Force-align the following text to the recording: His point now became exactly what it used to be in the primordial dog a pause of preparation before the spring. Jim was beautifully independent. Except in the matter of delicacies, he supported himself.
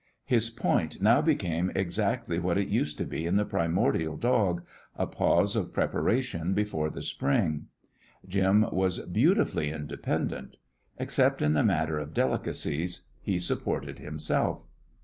His 0.25 0.49
point 0.49 0.99
now 0.99 1.21
became 1.21 1.71
exactly 1.75 2.39
what 2.39 2.57
it 2.57 2.67
used 2.69 2.97
to 2.97 3.05
be 3.05 3.27
in 3.27 3.35
the 3.35 3.45
primordial 3.45 4.17
dog 4.17 4.63
a 4.95 5.05
pause 5.05 5.55
of 5.55 5.73
preparation 5.73 6.55
before 6.55 6.89
the 6.89 7.03
spring. 7.03 7.67
Jim 8.27 8.63
was 8.71 8.97
beautifully 9.05 9.69
independent. 9.69 10.57
Except 10.97 11.39
in 11.39 11.53
the 11.53 11.61
matter 11.63 11.99
of 11.99 12.15
delicacies, 12.15 13.09
he 13.21 13.37
supported 13.37 13.99
himself. 13.99 14.63